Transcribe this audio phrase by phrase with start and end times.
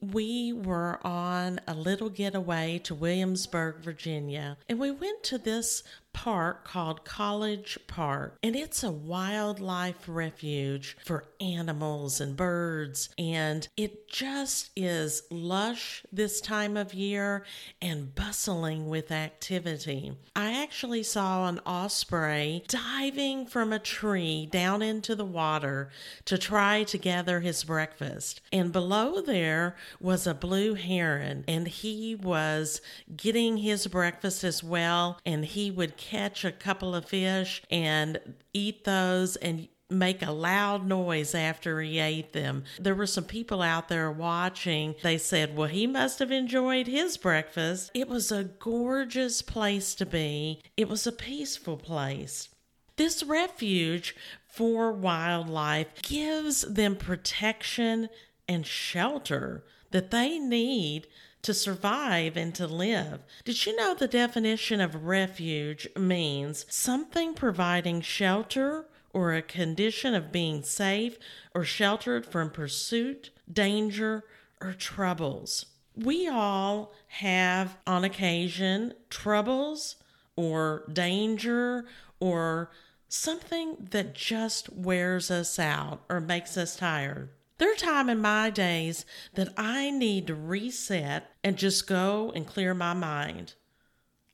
[0.00, 5.82] we were on a little getaway to Williamsburg, Virginia, and we went to this
[6.24, 14.08] park called College Park, and it's a wildlife refuge for animals and birds, and it
[14.08, 17.44] just is lush this time of year
[17.80, 20.12] and bustling with activity.
[20.34, 25.88] I actually saw an osprey diving from a tree down into the water
[26.24, 32.16] to try to gather his breakfast, and below there was a blue heron, and he
[32.16, 32.80] was
[33.16, 38.18] getting his breakfast as well, and he would catch a couple of fish and
[38.54, 42.64] eat those and make a loud noise after he ate them.
[42.78, 44.94] There were some people out there watching.
[45.02, 47.90] They said, Well, he must have enjoyed his breakfast.
[47.94, 52.48] It was a gorgeous place to be, it was a peaceful place.
[52.96, 54.16] This refuge
[54.48, 58.08] for wildlife gives them protection
[58.48, 61.06] and shelter that they need
[61.48, 63.20] to survive and to live.
[63.42, 70.30] Did you know the definition of refuge means something providing shelter or a condition of
[70.30, 71.16] being safe
[71.54, 74.24] or sheltered from pursuit, danger,
[74.60, 75.64] or troubles?
[75.96, 79.96] We all have, on occasion, troubles
[80.36, 81.86] or danger
[82.20, 82.70] or
[83.08, 87.30] something that just wears us out or makes us tired.
[87.58, 92.46] There are times in my days that I need to reset and just go and
[92.46, 93.54] clear my mind.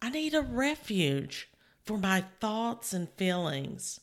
[0.02, 1.48] I need a refuge
[1.82, 4.00] for my thoughts and feelings.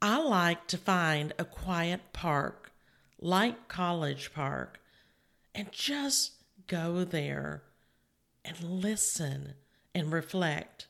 [0.00, 2.72] I like to find a quiet park,
[3.20, 4.80] like College Park,
[5.52, 6.32] and just
[6.68, 7.62] go there
[8.44, 9.54] and listen
[9.94, 10.86] and reflect.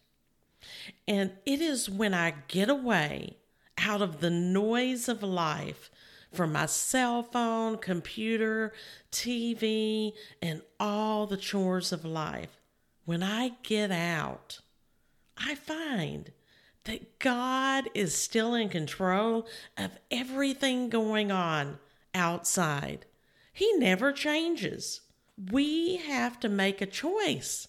[1.09, 3.39] And it is when I get away
[3.79, 5.91] out of the noise of life
[6.35, 8.73] from my cell phone, computer,
[9.11, 10.13] TV,
[10.43, 12.61] and all the chores of life.
[13.05, 14.61] When I get out,
[15.37, 16.33] I find
[16.85, 19.47] that God is still in control
[19.77, 21.79] of everything going on
[22.15, 23.07] outside.
[23.53, 25.01] He never changes.
[25.51, 27.69] We have to make a choice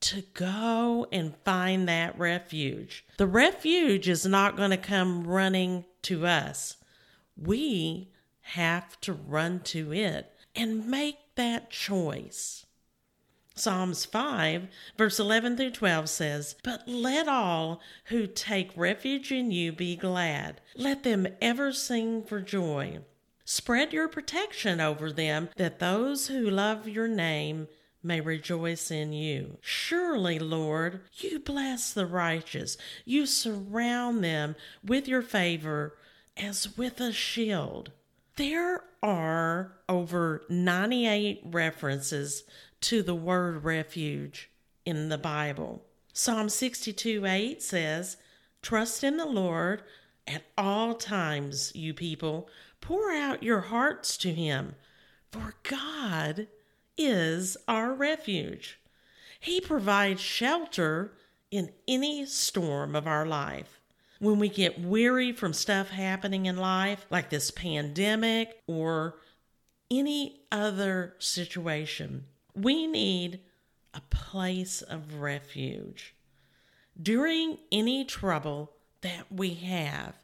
[0.00, 3.04] to go and find that refuge.
[3.16, 6.76] The refuge is not going to come running to us
[7.36, 8.10] we
[8.40, 12.66] have to run to it and make that choice.
[13.54, 19.72] Psalms 5, verse 11 through 12 says, But let all who take refuge in you
[19.72, 20.60] be glad.
[20.76, 22.98] Let them ever sing for joy.
[23.46, 27.68] Spread your protection over them, that those who love your name
[28.02, 29.56] may rejoice in you.
[29.62, 32.76] Surely, Lord, you bless the righteous.
[33.04, 34.54] You surround them
[34.84, 35.96] with your favor
[36.36, 37.92] as with a shield.
[38.36, 42.44] There are over 98 references
[42.82, 44.50] to the word refuge
[44.84, 45.82] in the Bible.
[46.12, 48.16] Psalm 62 8 says,
[48.62, 49.82] Trust in the Lord
[50.26, 52.48] at all times, you people.
[52.80, 54.74] Pour out your hearts to Him,
[55.30, 56.48] for God
[56.98, 58.78] is our refuge.
[59.40, 61.12] He provides shelter
[61.50, 63.80] in any storm of our life
[64.18, 69.16] when we get weary from stuff happening in life, like this pandemic or
[69.90, 73.40] any other situation, we need
[73.94, 76.14] a place of refuge.
[77.00, 78.72] During any trouble
[79.02, 80.14] that we have,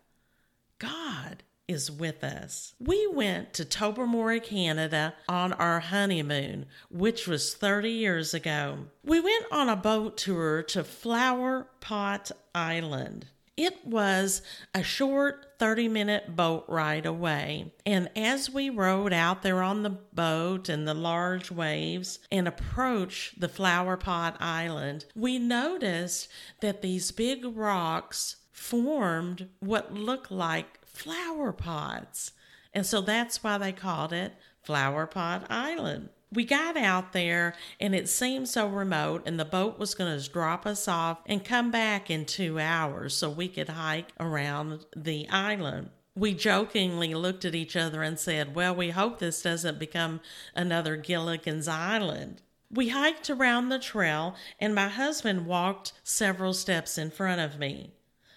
[0.78, 2.74] God is with us.
[2.80, 8.86] We went to Tobermory, Canada on our honeymoon, which was 30 years ago.
[9.04, 13.26] We went on a boat tour to Flower Pot Island.
[13.56, 14.40] It was
[14.74, 17.72] a short 30 minute boat ride away.
[17.84, 23.40] And as we rode out there on the boat and the large waves and approached
[23.40, 26.28] the Flower Pot Island, we noticed
[26.60, 32.32] that these big rocks formed what looked like flower pots.
[32.72, 34.32] And so that's why they called it
[34.62, 39.78] Flower Pot Island we got out there and it seemed so remote and the boat
[39.78, 43.68] was going to drop us off and come back in two hours so we could
[43.68, 45.90] hike around the island.
[46.14, 50.20] We jokingly looked at each other and said well we hope this doesn't become
[50.54, 52.42] another gilligan's island.
[52.70, 57.92] We hiked around the trail and my husband walked several steps in front of me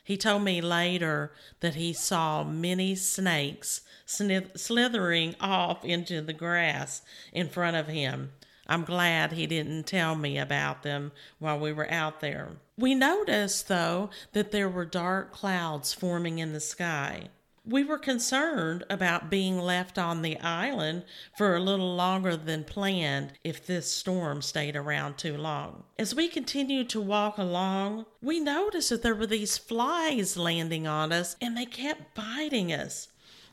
[0.06, 7.02] he told me later that he saw many snakes slithering off into the grass
[7.34, 8.32] in front of him.
[8.68, 12.52] I'm glad he didn't tell me about them while we were out there.
[12.78, 17.30] We noticed, though, that there were dark clouds forming in the sky.
[17.68, 21.04] We were concerned about being left on the island
[21.36, 25.84] for a little longer than planned if this storm stayed around too long.
[25.98, 31.12] As we continued to walk along, we noticed that there were these flies landing on
[31.12, 33.08] us and they kept biting us.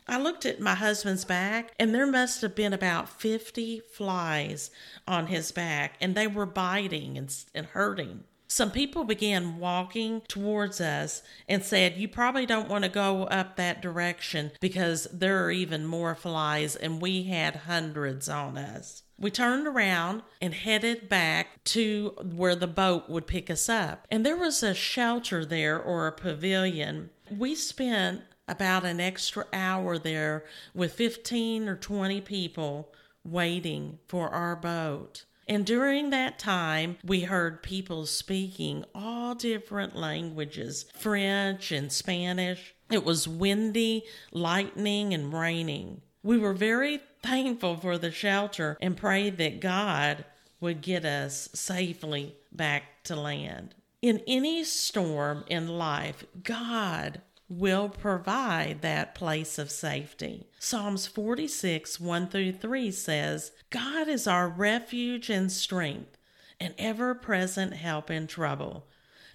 [0.06, 4.70] I looked at my husband's back, and there must have been about 50 flies
[5.06, 8.24] on his back, and they were biting and, and hurting.
[8.52, 13.56] Some people began walking towards us and said, You probably don't want to go up
[13.56, 19.04] that direction because there are even more flies, and we had hundreds on us.
[19.18, 24.06] We turned around and headed back to where the boat would pick us up.
[24.10, 27.08] And there was a shelter there or a pavilion.
[27.34, 30.44] We spent about an extra hour there
[30.74, 32.92] with 15 or 20 people
[33.24, 35.24] waiting for our boat.
[35.48, 42.74] And during that time, we heard people speaking all different languages French and Spanish.
[42.90, 46.02] It was windy, lightning, and raining.
[46.22, 50.24] We were very thankful for the shelter and prayed that God
[50.60, 53.74] would get us safely back to land.
[54.00, 57.20] In any storm in life, God
[57.58, 60.46] will provide that place of safety.
[60.58, 66.16] Psalms 46, 1 through 3 says, God is our refuge and strength,
[66.58, 68.86] an ever present help in trouble.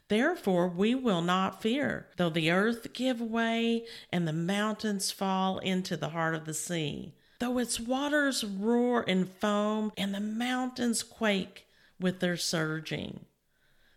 [0.10, 5.98] Therefore, we will not fear, though the earth give way and the mountains fall into
[5.98, 11.68] the heart of the sea, though its waters roar and foam and the mountains quake
[12.00, 13.26] with their surging.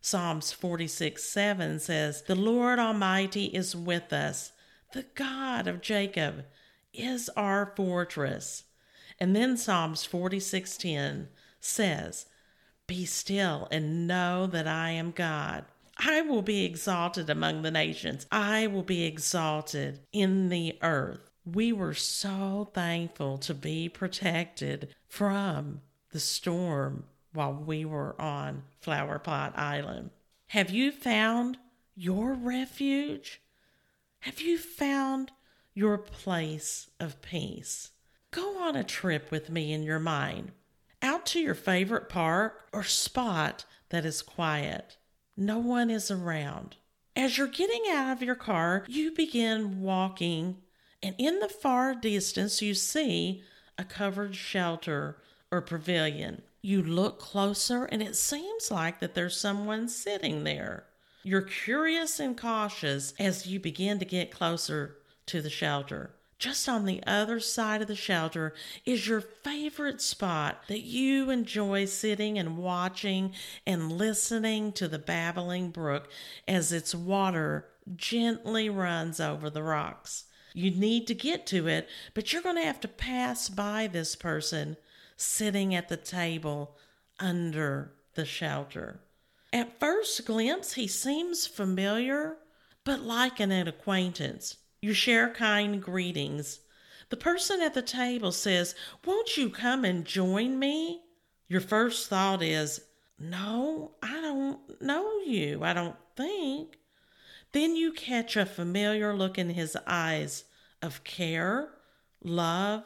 [0.01, 4.53] Psalms 46 7 says, The Lord Almighty is with us.
[4.93, 6.47] The God of Jacob
[6.93, 8.65] is our fortress.
[9.19, 11.29] And then Psalms 46:10
[11.61, 12.27] says,
[12.87, 15.67] Be still and know that I am God.
[15.99, 18.27] I will be exalted among the nations.
[18.33, 21.31] I will be exalted in the earth.
[21.45, 29.19] We were so thankful to be protected from the storm while we were on Flower
[29.19, 30.11] Pot Island.
[30.49, 31.59] Have you found
[31.95, 33.41] your refuge?
[34.21, 35.31] Have you found
[35.75, 37.91] your place of peace?
[38.33, 40.53] Go on a trip with me in your mind,
[41.03, 44.97] out to your favorite park or spot that is quiet.
[45.37, 46.77] No one is around.
[47.17, 50.59] As you're getting out of your car, you begin walking,
[51.03, 53.43] and in the far distance, you see
[53.77, 55.17] a covered shelter
[55.51, 56.43] or pavilion.
[56.63, 60.85] You look closer and it seems like that there's someone sitting there.
[61.23, 64.97] You're curious and cautious as you begin to get closer
[65.27, 66.11] to the shelter.
[66.39, 68.55] Just on the other side of the shelter
[68.87, 73.35] is your favorite spot that you enjoy sitting and watching
[73.67, 76.09] and listening to the babbling brook
[76.49, 80.25] as its water gently runs over the rocks.
[80.55, 84.17] You need to get to it, but you're going to have to pass by this
[84.17, 84.79] person
[85.21, 86.77] sitting at the table
[87.19, 89.01] under the shelter.
[89.53, 92.37] At first glimpse, he seems familiar,
[92.85, 94.57] but like an acquaintance.
[94.81, 96.61] You share kind greetings.
[97.11, 98.75] The person at the table says,
[99.05, 101.03] Won't you come and join me?
[101.49, 102.81] Your first thought is,
[103.19, 106.79] No, I don't know you, I don't think.
[107.53, 110.45] Then you catch a familiar look in his eyes
[110.81, 111.71] of care,
[112.23, 112.85] love,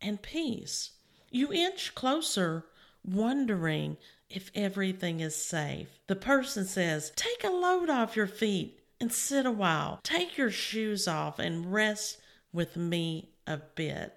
[0.00, 0.92] and peace.
[1.30, 2.66] You inch closer,
[3.04, 3.96] wondering
[4.28, 5.88] if everything is safe.
[6.06, 10.00] The person says, Take a load off your feet and sit a while.
[10.02, 12.18] Take your shoes off and rest
[12.52, 14.14] with me a bit.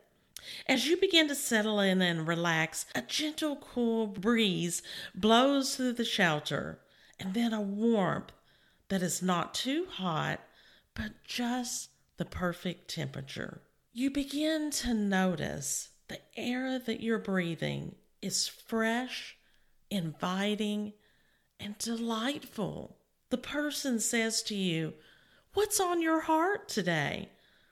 [0.67, 4.81] As you begin to settle in and relax, a gentle, cool breeze
[5.15, 6.79] blows through the shelter,
[7.19, 8.31] and then a warmth
[8.89, 10.41] that is not too hot,
[10.95, 13.61] but just the perfect temperature.
[13.93, 19.35] You begin to notice the air that you're breathing is fresh,
[19.89, 20.93] inviting,
[21.59, 22.97] and delightful.
[23.31, 24.93] The person says to you,
[25.55, 27.29] What's on your heart today?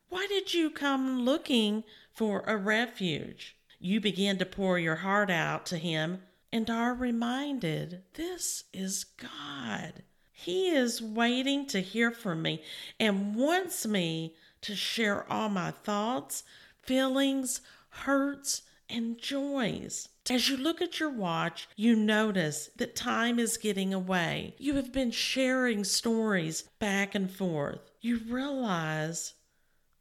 [0.10, 3.58] Why did you come looking for a refuge?
[3.80, 10.02] You begin to pour your heart out to him and are reminded this is God.
[10.32, 12.64] He is waiting to hear from me
[13.00, 16.44] and wants me to share all my thoughts,
[16.82, 20.10] feelings, hurts, and joys.
[20.30, 24.56] As you look at your watch, you notice that time is getting away.
[24.58, 27.80] You have been sharing stories back and forth.
[28.02, 29.34] You realize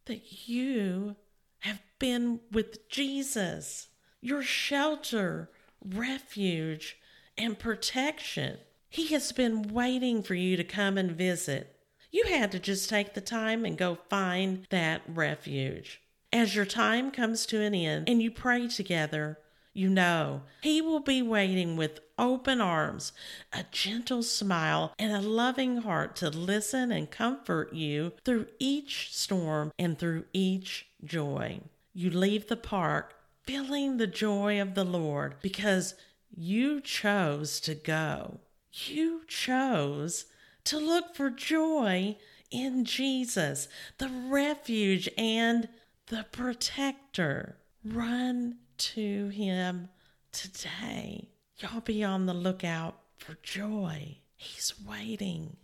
[0.07, 1.17] that you
[1.61, 3.89] have been with Jesus,
[4.21, 5.51] your shelter,
[5.85, 6.99] refuge,
[7.39, 8.59] and protection.
[8.89, 11.77] He has been waiting for you to come and visit.
[12.11, 16.01] You had to just take the time and go find that refuge.
[16.33, 19.39] As your time comes to an end and you pray together,
[19.73, 23.13] you know He will be waiting with open arms,
[23.53, 29.73] a gentle smile, and a loving heart to listen and comfort you through each storm
[29.79, 31.61] and through each joy.
[31.93, 35.95] You leave the park feeling the joy of the Lord because
[36.31, 38.39] you chose to go.
[38.73, 40.27] You chose
[40.65, 42.17] to look for joy
[42.51, 43.69] in Jesus,
[43.99, 45.69] the refuge and
[46.11, 47.57] the protector.
[47.85, 49.89] Run to him
[50.33, 51.29] today.
[51.59, 54.19] Y'all be on the lookout for joy.
[54.37, 55.57] He's waiting.